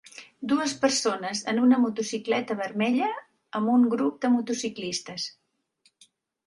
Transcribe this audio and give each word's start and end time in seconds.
Dues 0.51 0.71
persones 0.85 1.41
en 1.53 1.59
una 1.65 1.79
motocicleta 1.83 2.57
vermella 2.63 3.11
amb 3.61 3.75
un 3.77 3.87
grup 3.97 4.19
de 4.27 4.35
motociclistes. 4.39 5.33